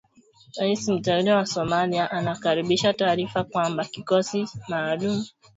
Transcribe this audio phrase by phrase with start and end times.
[0.57, 5.25] Rais mteule wa Somalia anakaribisha taarifa kwamba kikosi maalum